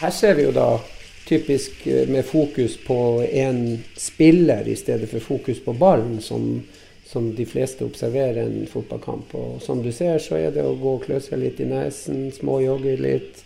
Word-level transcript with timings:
Her 0.00 0.10
ser 0.12 0.34
vi 0.36 0.44
jo 0.44 0.52
da 0.52 0.80
typisk 1.26 1.86
eh, 1.86 2.08
med 2.08 2.24
fokus 2.24 2.76
på 2.86 3.26
en 3.32 3.84
spiller 3.96 4.68
i 4.68 4.76
stedet 4.76 5.08
for 5.10 5.20
fokus 5.20 5.60
på 5.64 5.72
ballen, 5.72 6.20
som, 6.20 6.62
som 7.06 7.30
de 7.34 7.46
fleste 7.46 7.84
observerer 7.84 8.42
en 8.44 8.66
fotballkamp. 8.70 9.34
Og 9.34 9.62
som 9.62 9.82
du 9.82 9.92
ser, 9.92 10.18
så 10.18 10.36
er 10.36 10.52
det 10.52 10.64
å 10.66 10.76
gå 10.76 10.94
og 10.98 11.08
klø 11.08 11.20
seg 11.24 11.40
litt 11.40 11.64
i 11.64 11.68
nesen, 11.70 12.28
småjogge 12.36 12.96
litt 13.00 13.42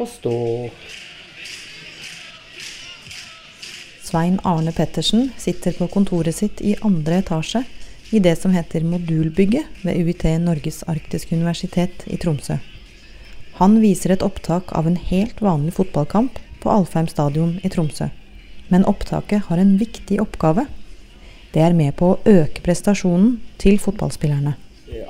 og 0.00 0.08
stå. 0.08 0.38
Svein 4.10 4.40
Arne 4.46 4.72
Pettersen 4.74 5.32
sitter 5.38 5.76
på 5.76 5.90
kontoret 5.90 6.34
sitt 6.34 6.62
i 6.62 6.78
andre 6.86 7.20
etasje 7.24 7.66
i 8.10 8.18
det 8.22 8.38
som 8.40 8.54
heter 8.54 8.86
Modulbygget 8.86 9.84
ved 9.84 9.98
UiT 10.02 10.26
Norges 10.42 10.82
arktiske 10.90 11.36
universitet 11.36 12.06
i 12.10 12.18
Tromsø. 12.18 12.58
Han 13.60 13.74
viser 13.82 14.14
et 14.14 14.22
opptak 14.24 14.70
av 14.72 14.86
en 14.88 14.94
helt 14.96 15.40
vanlig 15.44 15.74
fotballkamp 15.76 16.38
på 16.62 16.70
Alfheim 16.72 17.10
stadion 17.12 17.58
i 17.60 17.68
Tromsø. 17.68 18.06
Men 18.72 18.86
opptaket 18.88 19.50
har 19.50 19.60
en 19.60 19.74
viktig 19.76 20.16
oppgave. 20.22 20.64
Det 21.52 21.60
er 21.60 21.76
med 21.76 21.92
på 21.98 22.08
å 22.14 22.18
øke 22.24 22.62
prestasjonen 22.64 23.34
til 23.60 23.76
fotballspillerne. 23.82 24.54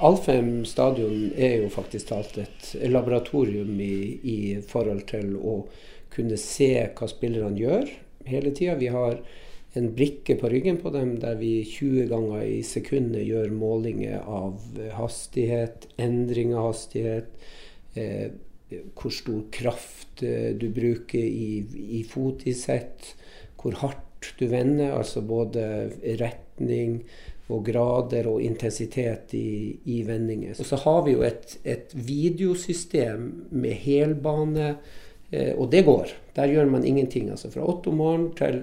Alfheim 0.02 0.64
stadion 0.66 1.28
er 1.38 1.60
jo 1.60 1.68
faktisk 1.70 2.10
talt 2.10 2.40
et 2.42 2.72
laboratorium 2.90 3.70
i, 3.86 4.18
i 4.18 4.40
forhold 4.66 5.06
til 5.12 5.36
å 5.38 5.54
kunne 6.10 6.40
se 6.40 6.72
hva 6.98 7.06
spillerne 7.06 7.54
gjør 7.54 7.86
hele 8.32 8.50
tida. 8.50 8.74
Vi 8.82 8.90
har 8.90 9.20
en 9.78 9.88
brikke 9.94 10.34
på 10.42 10.50
ryggen 10.50 10.82
på 10.82 10.90
dem 10.90 11.14
der 11.22 11.38
vi 11.38 11.60
20 11.62 12.10
ganger 12.10 12.42
i 12.50 12.58
sekundet 12.66 13.28
gjør 13.30 13.54
målinger 13.54 14.26
av 14.26 14.58
hastighet, 14.98 15.86
endring 16.02 16.50
av 16.58 16.72
hastighet, 16.72 17.30
eh, 18.00 18.80
hvor 18.96 19.12
stor 19.14 19.42
kraft 19.52 20.22
eh, 20.26 20.52
du 20.58 20.68
bruker 20.74 21.22
i, 21.22 21.60
i 22.00 22.04
fotisett, 22.08 23.14
hvor 23.60 23.76
hardt 23.82 24.32
du 24.40 24.46
vender, 24.50 24.94
altså 24.96 25.22
både 25.24 25.64
retning 26.20 27.00
og 27.50 27.64
grader 27.66 28.28
og 28.30 28.42
intensitet 28.44 29.34
i, 29.34 29.76
i 29.90 30.00
vendinger. 30.06 30.54
Og 30.58 30.66
så 30.66 30.78
har 30.84 31.04
vi 31.06 31.14
jo 31.16 31.24
et, 31.26 31.56
et 31.64 31.94
videosystem 31.94 33.30
med 33.50 33.74
helbane, 33.84 34.74
eh, 35.32 35.52
og 35.56 35.70
det 35.72 35.84
går. 35.88 36.14
Der 36.36 36.52
gjør 36.52 36.70
man 36.70 36.86
ingenting. 36.86 37.30
Altså 37.30 37.50
fra 37.50 37.66
åtte 37.66 37.90
om 37.90 37.98
morgenen 38.00 38.34
til 38.38 38.62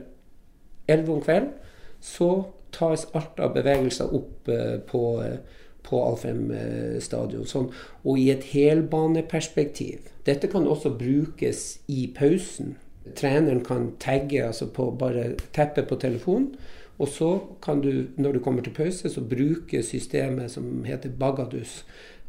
11 0.88 1.14
om 1.14 1.24
kvelden, 1.26 1.52
så 2.00 2.32
tas 2.72 3.08
alt 3.18 3.40
av 3.42 3.56
bevegelser 3.56 4.14
opp 4.16 4.52
eh, 4.52 4.78
på, 4.88 5.04
eh, 5.24 5.40
på 5.88 6.02
Alfheim 6.04 6.52
eh, 6.52 6.98
stadion. 7.04 7.48
Sånn, 7.48 7.70
og 8.04 8.20
i 8.20 8.30
et 8.34 8.50
helbaneperspektiv. 8.52 10.12
Dette 10.28 10.50
kan 10.52 10.68
også 10.68 10.94
brukes 11.00 11.80
i 11.88 12.08
pausen. 12.16 12.76
Treneren 13.16 13.64
kan 13.64 13.94
tagge, 14.04 14.44
altså 14.44 14.68
på, 14.74 14.90
bare 15.00 15.32
teppe 15.56 15.86
på 15.88 16.00
telefonen. 16.02 16.52
Og 16.98 17.08
så 17.14 17.30
kan 17.62 17.82
du, 17.82 18.08
når 18.18 18.38
du 18.38 18.40
kommer 18.44 18.66
til 18.66 18.74
pause, 18.74 19.10
så 19.10 19.22
bruke 19.22 19.84
systemet 19.86 20.52
som 20.52 20.84
heter 20.88 21.14
Bagadus. 21.14 21.84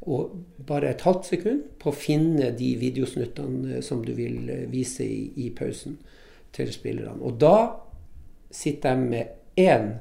Og 0.04 0.36
bare 0.66 0.92
et 0.92 1.02
halvt 1.02 1.26
sekund 1.26 1.62
på 1.80 1.90
å 1.90 1.96
finne 1.96 2.52
de 2.56 2.74
videosnuttene 2.80 3.80
som 3.82 4.04
du 4.04 4.12
vil 4.16 4.68
vise 4.70 5.06
i, 5.08 5.32
i 5.40 5.48
pausen 5.56 5.96
til 6.54 6.70
spillerne. 6.72 7.18
Og 7.24 7.40
da 7.40 7.56
sitter 8.54 8.94
jeg 8.94 9.08
med 9.08 9.34
én 9.58 9.96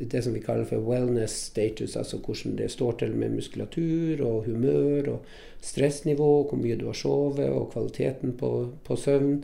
det 0.00 0.22
som 0.24 0.32
vi 0.36 0.42
kaller 0.44 0.66
for 0.68 0.78
wellness 0.84 1.34
status, 1.48 1.96
altså 1.96 2.16
hvordan 2.24 2.56
det 2.60 2.70
står 2.72 2.92
til 3.04 3.12
med 3.16 3.30
muskulatur 3.38 4.20
og 4.28 4.44
humør 4.48 5.02
og 5.16 5.20
stressnivå, 5.64 6.30
hvor 6.48 6.58
mye 6.60 6.78
du 6.80 6.86
har 6.90 6.98
sovet 6.98 7.48
og 7.48 7.72
kvaliteten 7.72 8.30
på, 8.40 8.50
på 8.84 8.92
søvn 9.00 9.34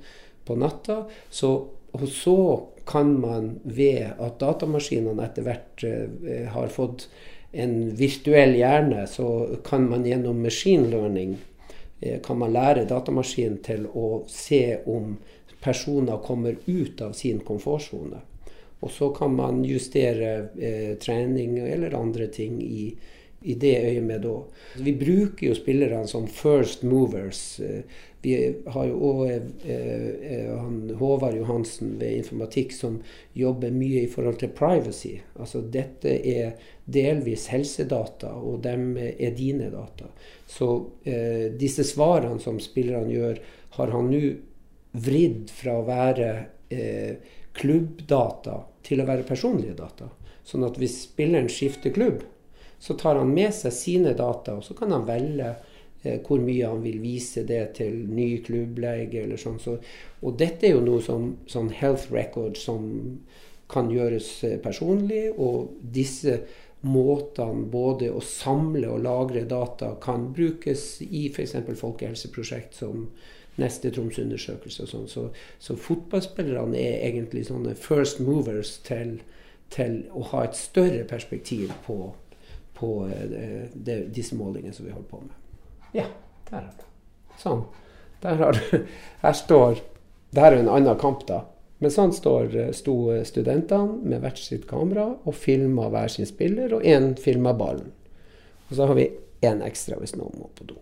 på 0.46 0.52
natta. 0.60 0.96
Så, 1.32 1.50
og 1.96 2.08
så 2.12 2.38
kan 2.86 3.20
man 3.20 3.60
ved 3.62 4.12
at 4.18 4.38
datamaskinene 4.40 5.24
etter 5.26 5.46
hvert 5.46 5.84
eh, 5.86 6.46
har 6.52 6.70
fått 6.70 7.08
en 7.56 7.90
virtuell 7.96 8.54
hjerne, 8.58 9.06
så 9.10 9.58
kan 9.66 9.88
man 9.90 10.06
gjennom 10.06 10.42
machine 10.42 10.90
learning 10.92 11.36
eh, 12.00 12.20
kan 12.22 12.38
man 12.38 12.54
lære 12.54 12.86
datamaskinen 12.86 13.58
til 13.64 13.88
å 13.90 14.22
se 14.30 14.78
om 14.86 15.16
personer 15.62 16.22
kommer 16.22 16.58
ut 16.66 17.02
av 17.02 17.12
sin 17.18 17.40
komfortsone. 17.40 18.22
Og 18.84 18.90
så 18.92 19.08
kan 19.16 19.34
man 19.34 19.64
justere 19.64 20.32
eh, 20.54 20.94
trening 21.00 21.58
eller 21.58 21.96
andre 21.96 22.28
ting 22.30 22.60
i, 22.62 22.90
i 23.46 23.54
det 23.54 23.76
øyemed 23.86 24.26
òg. 24.26 24.50
Vi 24.82 24.92
bruker 24.98 25.46
jo 25.48 25.54
spillerne 25.54 26.06
som 26.10 26.26
first 26.26 26.82
movers. 26.82 27.60
Eh, 27.60 27.82
vi 28.22 28.34
har 28.74 28.88
jo 28.88 28.96
òg 29.12 29.20
eh, 29.30 29.44
eh 29.70 30.96
Håvard 30.98 31.36
Johansen 31.36 31.94
ved 32.00 32.16
informatikk 32.16 32.72
som 32.74 32.98
jobber 33.34 33.70
mye 33.70 34.02
i 34.02 34.10
forhold 34.10 34.40
til 34.40 34.54
privacy. 34.56 35.14
Altså 35.38 35.62
dette 35.62 36.16
er 36.26 36.56
delvis 36.84 37.46
helsedata, 37.52 38.32
og 38.34 38.62
dem 38.64 38.96
er 38.96 39.34
dine 39.36 39.70
data. 39.70 40.10
Så 40.46 40.68
disse 41.58 41.84
svarene 41.84 42.40
som 42.40 42.60
spillerne 42.62 43.10
gjør, 43.10 43.40
har 43.78 43.90
han 43.94 44.10
nå 44.10 44.22
vridd 44.94 45.50
fra 45.50 45.80
å 45.80 45.86
være 45.86 46.30
klubbdata 47.58 48.60
til 48.86 49.02
å 49.02 49.08
være 49.08 49.26
personlige 49.26 49.74
data. 49.78 50.08
Sånn 50.46 50.64
at 50.66 50.78
hvis 50.78 51.00
spilleren 51.08 51.50
skifter 51.50 51.94
klubb, 51.94 52.22
så 52.86 52.94
tar 52.98 53.18
han 53.18 53.32
med 53.34 53.50
seg 53.54 53.74
sine 53.74 54.14
data, 54.14 54.54
og 54.56 54.64
så 54.64 54.76
kan 54.78 54.94
han 54.94 55.08
velge 55.08 55.56
Eh, 56.06 56.20
hvor 56.26 56.42
mye 56.42 56.66
han 56.66 56.82
vil 56.84 57.00
vise 57.02 57.42
det 57.46 57.62
til 57.80 58.04
ny 58.12 58.28
klubblege 58.46 59.24
eller 59.24 59.40
sånn. 59.40 59.58
Så, 59.62 59.78
og 60.22 60.36
dette 60.38 60.68
er 60.68 60.76
jo 60.76 60.84
noe 60.84 61.02
som 61.04 61.32
sånn 61.50 61.72
health 61.74 62.12
record 62.14 62.58
som 62.60 62.86
kan 63.72 63.90
gjøres 63.90 64.28
eh, 64.46 64.58
personlig. 64.62 65.30
Og 65.32 65.72
disse 65.80 66.38
måtene 66.86 67.66
både 67.72 68.12
å 68.12 68.20
samle 68.22 68.90
og 68.92 69.02
lagre 69.06 69.46
data 69.48 69.94
kan 70.02 70.28
brukes 70.36 71.00
i 71.06 71.26
f.eks. 71.32 71.56
folkehelseprosjekt 71.80 72.76
som 72.82 73.08
neste 73.56 73.90
Troms-undersøkelse. 73.90 74.84
og 74.84 74.92
sånn. 74.92 75.08
Så, 75.10 75.24
så, 75.58 75.78
fotballspillerne 75.80 76.76
er 76.76 77.00
egentlig 77.08 77.46
sånne 77.48 77.74
first 77.80 78.20
movers 78.20 78.76
til, 78.86 79.16
til 79.74 80.02
å 80.12 80.28
ha 80.34 80.44
et 80.44 80.60
større 80.60 81.08
perspektiv 81.08 81.72
på, 81.88 82.12
på 82.76 83.08
eh, 83.08 83.66
det, 83.72 83.98
disse 84.14 84.36
målingene 84.36 84.74
som 84.74 84.86
vi 84.86 84.94
holder 84.94 85.10
på 85.10 85.20
med. 85.24 85.34
Ja, 85.96 86.06
der 86.50 86.62
har 86.62 86.72
du. 86.76 86.86
Sånn. 87.40 87.66
Der 88.22 88.40
har 88.40 88.56
du 88.56 88.86
Her 89.20 89.36
står 89.36 89.82
Det 90.32 90.40
her 90.42 90.54
er 90.54 90.62
en 90.62 90.72
annen 90.72 90.98
kamp, 91.00 91.26
da. 91.28 91.44
Men 91.78 91.92
sånn 91.92 92.12
står, 92.12 92.54
sto 92.76 92.94
studentene 93.28 94.00
med 94.08 94.22
hvert 94.24 94.40
sitt 94.40 94.64
kamera 94.68 95.10
og 95.28 95.34
filma 95.36 95.90
hver 95.92 96.08
sin 96.12 96.28
spiller, 96.28 96.72
og 96.72 96.84
én 96.84 97.12
filma 97.20 97.52
ballen. 97.56 97.92
Og 98.68 98.76
så 98.78 98.88
har 98.88 98.96
vi 98.96 99.10
én 99.44 99.60
ekstra 99.64 99.98
hvis 100.00 100.16
noen 100.16 100.40
må 100.40 100.48
på 100.56 100.66
do. 100.70 100.78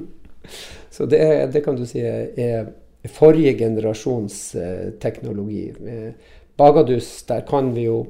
så 0.94 1.06
det, 1.06 1.22
det, 1.54 1.62
kan 1.64 1.78
du 1.78 1.86
si 1.86 2.02
er 2.02 2.72
forrige 3.10 3.54
generasjons 3.58 4.38
eh, 4.58 4.90
teknologi. 5.02 5.68
Eh, 5.70 6.10
Bagadus, 6.58 7.22
der 7.28 7.46
kan 7.48 7.72
vi 7.74 7.86
jo 7.88 8.04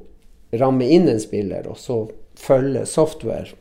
ramme 0.53 0.89
inn 0.89 1.09
en 1.09 1.21
spiller, 1.21 1.69
og 1.69 1.79
så 1.81 2.05
følge 2.39 2.87
software 2.87 3.61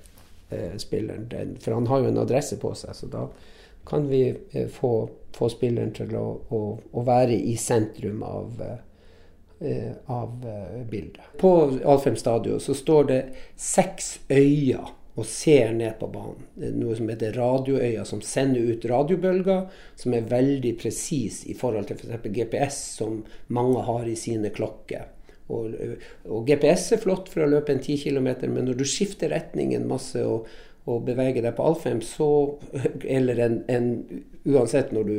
spilleren. 0.77 1.25
Den, 1.31 1.55
for 1.57 1.73
han 1.73 1.87
har 1.89 2.03
jo 2.03 2.11
en 2.11 2.19
adresse 2.21 2.59
på 2.61 2.75
seg, 2.77 2.93
så 2.93 3.07
da 3.09 3.23
kan 3.89 4.05
vi 4.05 4.27
eh, 4.53 4.67
få 4.69 4.91
få 5.37 5.49
spilleren 5.49 5.93
til 5.95 6.15
å, 6.17 6.25
å, 6.53 6.63
å 6.93 7.05
være 7.05 7.35
i 7.35 7.55
sentrum 7.59 8.23
av, 8.25 8.59
eh, 9.59 9.93
av 10.11 10.49
eh, 10.49 10.81
bildet. 10.89 11.23
På 11.41 11.55
Alfheim 11.79 12.17
stadion 12.19 12.61
så 12.61 12.75
står 12.77 13.09
det 13.09 13.21
seks 13.59 14.13
øyer 14.31 14.93
og 15.13 15.27
ser 15.29 15.75
ned 15.77 15.99
på 15.99 16.09
banen. 16.09 16.45
Noe 16.79 16.95
som 16.97 17.09
heter 17.11 17.35
radioøya, 17.37 18.05
som 18.09 18.21
sender 18.25 18.71
ut 18.73 18.85
radiobølger 18.89 19.67
som 19.99 20.15
er 20.17 20.29
veldig 20.29 20.73
presis 20.81 21.43
i 21.45 21.53
forhold 21.57 21.89
til 21.89 21.99
f.eks. 21.99 22.15
For 22.23 22.33
GPS, 22.33 22.79
som 22.97 23.19
mange 23.53 23.83
har 23.85 24.09
i 24.09 24.17
sine 24.17 24.49
klokker. 24.53 25.11
Og, 25.51 25.73
og, 26.29 26.45
GPS 26.47 26.93
er 26.95 27.01
flott 27.03 27.27
for 27.31 27.43
å 27.43 27.49
løpe 27.51 27.73
en 27.73 27.81
10 27.81 27.97
km, 28.05 28.29
men 28.47 28.69
når 28.69 28.77
du 28.79 28.85
skifter 28.87 29.33
retningen 29.33 29.87
masse 29.89 30.21
og, 30.23 30.47
og 30.87 31.03
beveger 31.07 31.43
deg 31.43 31.57
på 31.57 31.65
Alfheim, 31.67 31.99
så 32.05 32.29
Eller 33.17 33.43
en, 33.43 33.59
en 33.71 33.89
Uansett 34.43 34.91
når 34.95 35.09
du, 35.09 35.17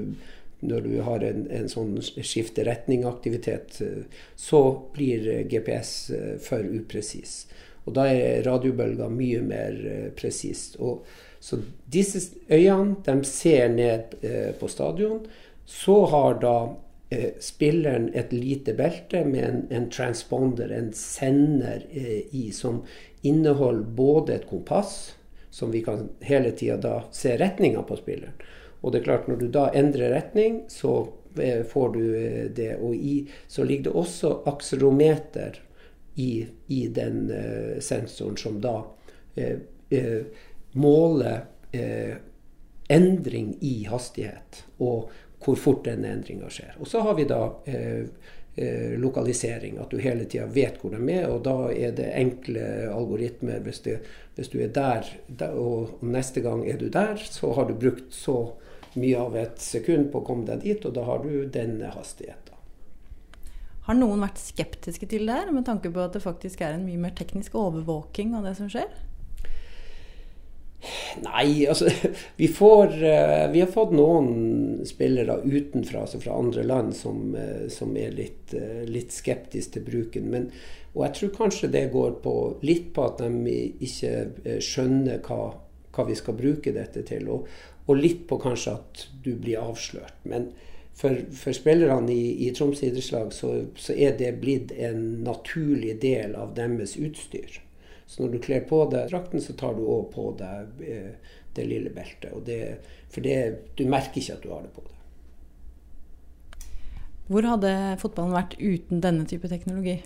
når 0.65 0.89
du 0.89 0.95
har 1.05 1.25
en, 1.25 1.45
en 1.53 1.69
sånn 1.69 1.95
skifte 2.05 2.65
retning-aktivitet, 2.67 3.79
så 4.37 4.61
blir 4.93 5.45
GPS 5.49 5.95
eh, 6.13 6.35
for 6.45 6.65
upresis. 6.65 7.45
Og 7.85 7.97
da 7.97 8.07
er 8.09 8.45
radiobølger 8.47 9.13
mye 9.13 9.43
mer 9.45 9.79
eh, 9.89 10.07
presist. 10.17 10.79
Så 11.45 11.61
disse 11.93 12.23
øyene 12.49 12.97
de 13.05 13.17
ser 13.29 13.69
ned 13.73 14.17
eh, 14.25 14.53
på 14.57 14.69
stadion. 14.73 15.25
Så 15.65 15.99
har 16.13 16.41
da 16.41 16.57
spilleren 17.41 18.09
et 18.15 18.33
lite 18.33 18.75
belte 18.75 19.25
med 19.25 19.45
en, 19.45 19.61
en 19.71 19.91
transponder, 19.91 20.73
en 20.73 20.93
sender 20.93 21.85
i, 21.95 22.49
som 22.53 22.83
inneholder 23.23 23.91
både 23.97 24.35
et 24.35 24.47
kompass 24.49 25.15
som 25.55 25.71
vi 25.71 25.83
kan 25.83 26.09
hele 26.21 26.51
tida 26.51 27.05
se 27.13 27.37
retninga 27.37 27.83
på 27.83 27.97
spilleren. 27.97 28.33
Og 28.81 28.93
det 28.93 28.99
er 29.01 29.05
klart, 29.05 29.29
når 29.29 29.37
du 29.37 29.47
da 29.49 29.69
endrer 29.73 30.11
retning, 30.13 30.65
så 30.69 31.07
eh, 31.41 31.63
får 31.63 31.93
du 31.95 32.01
eh, 32.19 32.49
det. 32.51 32.73
Og 32.83 32.95
i, 32.95 33.15
så 33.47 33.65
ligger 33.65 33.85
det 33.87 33.93
også 34.03 34.33
akselometer 34.51 35.61
i, 36.15 36.47
i 36.67 36.81
den 36.95 37.31
uh, 37.31 37.79
sensoren 37.83 38.37
som 38.39 38.61
da 38.63 38.75
uh, 39.39 39.57
uh, 39.95 40.45
måler 40.79 41.47
endring 42.87 43.57
i 43.67 43.73
hastighet, 43.91 44.61
og 44.79 45.11
hvor 45.45 45.59
fort 45.61 45.85
den 45.85 46.07
endringa 46.09 46.49
skjer. 46.51 46.75
Og 46.81 46.89
så 46.89 47.03
har 47.05 47.15
vi 47.19 47.29
da 47.29 47.43
Eh, 48.57 48.99
lokalisering. 48.99 49.79
At 49.79 49.91
du 49.91 49.99
hele 49.99 50.25
tida 50.25 50.47
vet 50.47 50.77
hvor 50.79 50.93
de 50.95 51.01
er. 51.11 51.25
Og 51.27 51.41
da 51.43 51.73
er 51.75 51.95
det 51.97 52.13
enkle 52.15 52.63
algoritmer. 52.87 53.59
Hvis, 53.67 53.81
det, 53.83 53.97
hvis 54.37 54.53
du 54.53 54.61
er 54.63 54.71
der, 54.71 55.09
og 55.59 56.05
neste 56.07 56.41
gang 56.41 56.63
er 56.71 56.79
du 56.79 56.87
der, 56.89 57.17
så 57.19 57.51
har 57.53 57.67
du 57.67 57.75
brukt 57.75 58.15
så 58.15 58.53
mye 58.95 59.19
av 59.19 59.35
et 59.35 59.59
sekund 59.59 60.13
på 60.13 60.21
å 60.23 60.27
komme 60.29 60.47
deg 60.47 60.63
dit, 60.63 60.87
og 60.87 60.95
da 60.95 61.03
har 61.03 61.25
du 61.25 61.49
denne 61.51 61.91
hastigheten. 61.97 62.55
Har 63.89 63.99
noen 63.99 64.23
vært 64.23 64.39
skeptiske 64.39 65.09
til 65.11 65.27
det 65.27 65.35
her, 65.35 65.51
med 65.51 65.67
tanke 65.67 65.91
på 65.91 66.05
at 66.05 66.15
det 66.15 66.23
faktisk 66.23 66.63
er 66.63 66.77
en 66.77 66.87
mye 66.87 67.03
mer 67.03 67.17
teknisk 67.19 67.59
overvåking 67.59 68.37
av 68.39 68.47
det 68.47 68.55
som 68.61 68.71
skjer? 68.71 68.87
Nei, 71.23 71.67
altså 71.67 71.89
vi, 72.37 72.49
får, 72.49 72.87
uh, 72.87 73.53
vi 73.53 73.61
har 73.63 73.71
fått 73.71 73.95
noen 73.95 74.83
spillere 74.87 75.39
utenfra, 75.45 76.05
altså 76.05 76.21
fra 76.23 76.39
andre 76.39 76.65
land, 76.67 76.95
som, 76.97 77.35
uh, 77.37 77.67
som 77.73 77.95
er 77.97 78.15
litt, 78.17 78.55
uh, 78.57 78.83
litt 78.89 79.15
skeptiske 79.15 79.77
til 79.77 79.87
bruken. 79.87 80.29
Men, 80.33 80.51
og 80.95 81.07
jeg 81.07 81.17
tror 81.19 81.35
kanskje 81.39 81.73
det 81.75 81.87
går 81.95 82.19
på, 82.25 82.35
litt 82.67 82.93
på 82.97 83.07
at 83.07 83.23
de 83.23 83.57
ikke 83.87 84.59
skjønner 84.63 85.23
hva, 85.27 85.55
hva, 85.95 86.07
vi 86.09 86.19
skal 86.19 86.39
bruke 86.39 86.75
dette 86.75 87.03
til. 87.07 87.31
Og, 87.35 87.49
og, 87.87 87.97
litt 87.99 88.27
på 88.31 88.39
kanskje 88.43 88.79
at 88.79 89.09
du 89.25 89.35
blir 89.35 89.63
avslørt. 89.63 90.17
Men 90.31 90.53
for, 90.95 91.19
for 91.35 91.57
spillerne 91.57 92.15
i, 92.15 92.47
i 92.47 92.53
Troms 92.55 92.85
idrettslag 92.87 93.35
så, 93.35 93.57
så 93.75 93.97
er 93.99 94.15
det 94.19 94.37
blitt 94.43 94.75
en 94.79 95.25
naturlig 95.27 95.99
del 96.03 96.37
av 96.39 96.55
deres 96.59 96.95
utstyr. 96.95 97.59
Så 98.07 98.23
når 98.23 98.35
du 98.35 98.43
kler 98.45 98.65
på 98.69 98.83
deg 98.93 99.09
drakten, 99.11 99.43
så 99.43 99.57
tar 99.59 99.77
du 99.77 99.85
òg 99.87 100.11
på 100.13 100.29
deg 100.39 100.83
eh, 100.85 101.37
det 101.55 101.67
lille 101.69 101.93
beltet. 101.95 102.35
Det, 102.47 102.59
for 103.13 103.25
det, 103.25 103.39
du 103.79 103.87
merker 103.89 104.21
ikke 104.21 104.37
at 104.37 104.45
du 104.45 104.51
har 104.53 104.65
det 104.65 104.73
på 104.75 104.85
deg. 104.85 104.91
Hvor 107.31 107.47
hadde 107.49 107.71
fotballen 108.03 108.37
vært 108.37 108.59
uten 108.61 109.01
denne 109.01 109.25
type 109.29 109.49
teknologi? 109.49 109.97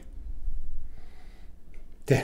Det, 2.09 2.21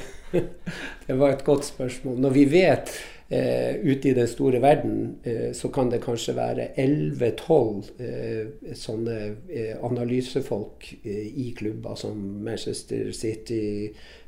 det 1.07 1.17
var 1.19 1.35
et 1.35 1.45
godt 1.47 1.67
spørsmål. 1.67 2.21
Når 2.23 2.37
vi 2.37 2.45
vet 2.53 2.95
eh, 3.29 3.77
ute 3.85 4.11
i 4.11 4.17
den 4.17 4.29
store 4.29 4.61
verden, 4.63 5.19
eh, 5.23 5.53
så 5.53 5.69
kan 5.75 5.91
det 5.91 6.03
kanskje 6.05 6.37
være 6.37 6.69
11-12 6.81 7.93
eh, 7.99 8.75
sånne 8.79 9.19
eh, 9.49 9.75
analysefolk 9.85 10.91
eh, 11.05 11.27
i 11.45 11.51
klubber 11.57 11.99
som 12.01 12.21
Manchester 12.45 13.13
City, 13.13 13.65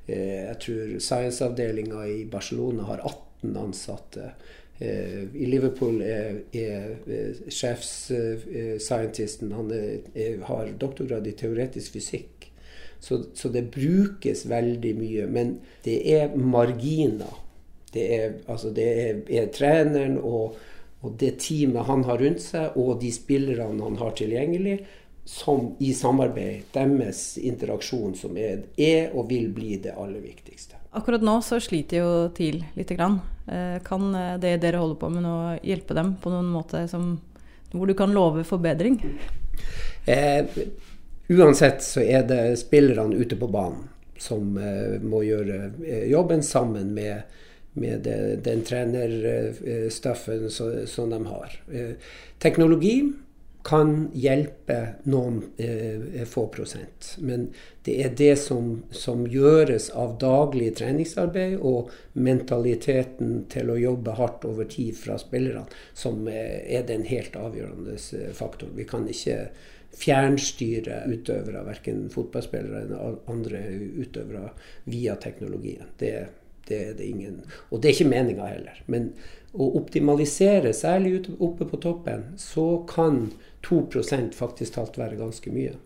Eh, 0.07 0.47
jeg 0.47 0.59
tror 0.63 0.93
science-avdelinga 1.03 2.05
i 2.07 2.21
Barcelona 2.31 2.87
har 2.91 3.03
18 3.03 3.57
ansatte. 3.59 4.31
I 4.77 5.47
Liverpool 5.49 6.03
er, 6.05 6.43
er 6.53 6.99
sjefsscientisten 7.49 9.55
Han 9.57 9.71
er, 9.73 10.43
har 10.45 10.69
doktorgrad 10.77 11.25
i 11.25 11.33
teoretisk 11.33 11.95
fysikk. 11.95 12.51
Så, 13.01 13.23
så, 13.33 13.49
det 13.49 13.71
brukes 13.73 14.45
veldig 14.51 14.93
mye. 14.99 15.25
Men 15.33 15.55
det 15.87 15.97
er 16.13 16.37
marginer. 16.37 17.33
Det 17.93 18.07
er, 18.17 18.39
altså 18.51 18.71
det 18.75 18.87
er, 18.87 19.21
er 19.31 19.51
treneren 19.55 20.19
og, 20.19 20.57
og 21.05 21.17
det 21.21 21.37
teamet 21.45 21.87
han 21.87 22.05
har 22.09 22.21
rundt 22.23 22.43
seg, 22.43 22.77
og 22.77 22.99
de 23.01 23.13
spillerne 23.15 23.83
han 23.83 23.99
har 24.01 24.17
tilgjengelig, 24.19 24.81
som 25.27 25.73
i 25.83 25.91
samarbeid, 25.95 26.69
deres 26.75 27.23
interaksjon, 27.43 28.15
som 28.15 28.37
er, 28.39 28.67
er, 28.79 29.09
og 29.15 29.27
vil 29.31 29.49
bli 29.55 29.79
det 29.83 29.97
aller 29.99 30.23
viktigste. 30.23 30.79
Akkurat 30.97 31.25
nå 31.27 31.41
så 31.43 31.59
sliter 31.61 31.99
jo 31.99 32.11
TIL 32.37 32.61
lite 32.79 32.95
grann. 32.95 33.19
Eh, 33.51 33.81
kan 33.85 34.15
eh, 34.15 34.37
det 34.41 34.55
dere 34.63 34.79
holder 34.81 35.01
på 35.01 35.11
med 35.13 35.27
nå 35.27 35.37
hjelpe 35.67 35.97
dem 35.99 36.15
på 36.23 36.31
noen 36.31 36.47
måte 36.55 36.87
som, 36.89 37.17
hvor 37.73 37.91
du 37.91 37.97
kan 37.99 38.15
love 38.15 38.47
forbedring? 38.47 39.01
Eh, 40.07 40.47
uansett 41.29 41.83
så 41.83 42.07
er 42.07 42.23
det 42.31 42.57
spillerne 42.63 43.19
ute 43.19 43.37
på 43.37 43.51
banen 43.51 43.89
som 44.19 44.57
eh, 44.59 44.97
må 45.03 45.23
gjøre 45.27 45.59
eh, 45.85 46.07
jobben 46.11 46.43
sammen 46.43 46.95
med, 46.97 47.27
med 47.77 48.09
den 48.45 48.65
trenerstaffen 48.65 50.51
som 50.51 51.11
de 51.11 51.27
har. 51.27 51.61
Eh, 51.73 51.91
teknologi 52.43 53.13
kan 53.67 54.11
hjelpe 54.15 54.77
noen 55.11 55.41
eh, 55.59 56.23
få 56.25 56.47
prosent. 56.55 57.17
Men 57.19 57.49
det 57.83 57.97
er 58.05 58.13
det 58.15 58.37
som, 58.39 58.85
som, 58.95 59.25
gjøres 59.27 59.89
av 59.91 60.15
daglig 60.23 60.71
treningsarbeid 60.79 61.59
og 61.59 61.91
mentaliteten 62.15 63.41
til 63.51 63.73
å 63.73 63.79
jobbe 63.81 64.15
hardt 64.21 64.47
over 64.47 64.71
tid 64.71 64.95
fra 65.01 65.19
spillerne, 65.19 65.67
som 65.99 66.29
eh, 66.31 66.63
er 66.79 66.87
den 66.87 67.03
helt 67.11 67.35
avgjørende 67.37 67.99
faktoren. 68.39 68.77
Vi 68.79 68.87
kan 68.87 69.11
ikke 69.11 69.49
fjernstyre 69.97 71.03
utøvere, 71.11 71.67
verken 71.67 72.07
fotballspillere 72.13 72.87
eller 72.87 73.21
andre 73.33 73.67
utøvere, 73.99 74.51
via 74.85 75.17
teknologien. 75.19 75.91
Det, 75.99 76.15
det 76.69 76.79
er 76.83 76.95
det 76.99 77.09
ingen 77.09 77.43
Og 77.71 77.81
det 77.81 77.89
er 77.91 77.97
ikke 77.97 78.11
meninga 78.11 78.47
heller. 78.51 78.81
Men 78.87 79.11
å 79.57 79.71
optimalisere, 79.79 80.73
særlig 80.77 81.23
oppe 81.39 81.69
på 81.69 81.81
toppen, 81.81 82.25
så 82.41 82.85
kan 82.91 83.31
2% 83.67 84.37
faktisk 84.37 84.77
talt 84.77 84.99
være 85.01 85.19
ganske 85.21 85.53
mye. 85.55 85.77